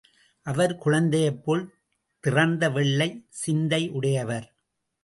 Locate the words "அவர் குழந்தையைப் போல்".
0.45-1.75